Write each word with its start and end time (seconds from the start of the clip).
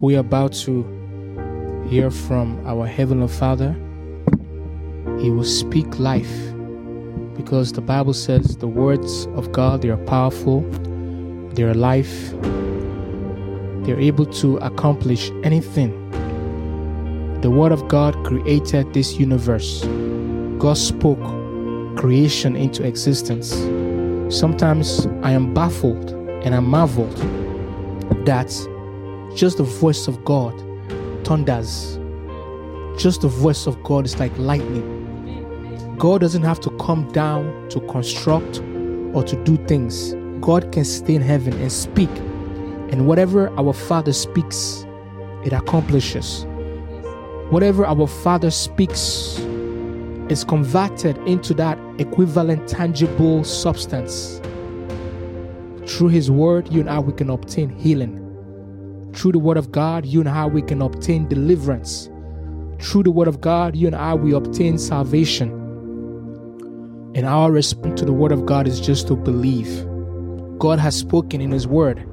We 0.00 0.14
are 0.14 0.20
about 0.20 0.52
to 0.64 0.84
hear 1.90 2.12
from 2.12 2.64
our 2.64 2.86
Heavenly 2.86 3.26
Father. 3.26 3.72
He 5.20 5.28
will 5.28 5.42
speak 5.42 5.98
life 5.98 6.30
because 7.36 7.72
the 7.72 7.80
Bible 7.80 8.14
says 8.14 8.56
the 8.58 8.68
words 8.68 9.26
of 9.34 9.50
God 9.50 9.82
they 9.82 9.88
are 9.88 9.96
powerful, 9.96 10.60
they 11.54 11.64
are 11.64 11.74
life, 11.74 12.30
they're 13.82 13.98
able 13.98 14.26
to 14.34 14.58
accomplish 14.58 15.32
anything. 15.42 15.90
The 17.40 17.50
Word 17.50 17.72
of 17.72 17.88
God 17.88 18.14
created 18.24 18.94
this 18.94 19.18
universe. 19.18 19.82
God 20.60 20.78
spoke 20.78 21.18
creation 21.96 22.54
into 22.54 22.84
existence. 22.84 23.50
Sometimes 24.32 25.08
I 25.24 25.32
am 25.32 25.52
baffled 25.52 26.10
and 26.44 26.54
I 26.54 26.60
marveled 26.60 27.16
that 28.26 28.48
just 29.34 29.58
the 29.58 29.64
voice 29.64 30.08
of 30.08 30.24
God 30.24 30.54
thunders. 31.28 31.98
Just 32.98 33.20
the 33.20 33.28
voice 33.28 33.66
of 33.66 33.82
God 33.82 34.06
is 34.06 34.18
like 34.18 34.36
lightning. 34.38 35.96
God 35.98 36.22
doesn't 36.22 36.42
have 36.42 36.58
to 36.60 36.70
come 36.78 37.10
down 37.12 37.68
to 37.68 37.80
construct 37.82 38.60
or 39.14 39.22
to 39.22 39.44
do 39.44 39.56
things. 39.66 40.14
God 40.40 40.72
can 40.72 40.84
stay 40.84 41.14
in 41.14 41.22
heaven 41.22 41.52
and 41.60 41.70
speak. 41.70 42.08
And 42.90 43.06
whatever 43.06 43.50
our 43.58 43.72
Father 43.74 44.12
speaks, 44.12 44.86
it 45.44 45.52
accomplishes. 45.52 46.46
Whatever 47.50 47.84
our 47.84 48.06
Father 48.06 48.50
speaks 48.50 49.38
is 50.30 50.44
converted 50.44 51.18
into 51.18 51.52
that 51.54 51.78
equivalent 51.98 52.68
tangible 52.68 53.44
substance. 53.44 54.40
Through 55.86 56.08
His 56.08 56.30
Word, 56.30 56.72
you 56.72 56.80
and 56.80 56.88
I, 56.88 56.98
we 56.98 57.12
can 57.12 57.30
obtain 57.30 57.68
healing. 57.70 58.27
Through 59.12 59.32
the 59.32 59.38
Word 59.38 59.56
of 59.56 59.72
God, 59.72 60.06
you 60.06 60.20
and 60.20 60.28
I, 60.28 60.46
we 60.46 60.62
can 60.62 60.80
obtain 60.82 61.28
deliverance. 61.28 62.08
Through 62.80 63.02
the 63.02 63.10
Word 63.10 63.28
of 63.28 63.40
God, 63.40 63.76
you 63.76 63.86
and 63.86 63.96
I, 63.96 64.14
we 64.14 64.32
obtain 64.32 64.78
salvation. 64.78 65.50
And 67.14 67.26
our 67.26 67.50
response 67.50 68.00
to 68.00 68.06
the 68.06 68.12
Word 68.12 68.32
of 68.32 68.46
God 68.46 68.68
is 68.68 68.80
just 68.80 69.08
to 69.08 69.16
believe. 69.16 69.84
God 70.58 70.78
has 70.78 70.96
spoken 70.96 71.40
in 71.40 71.50
His 71.50 71.66
Word. 71.66 72.07